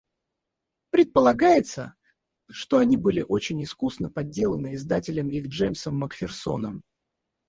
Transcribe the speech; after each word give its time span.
Предполагается, 0.89 1.93
что 2.49 2.79
они 2.79 2.97
были 2.97 3.21
очень 3.21 3.61
искусно 3.63 4.09
подделаны 4.09 4.73
издателем 4.73 5.29
их 5.29 5.45
Джемсом 5.45 5.95
Макферсоном. 5.99 6.81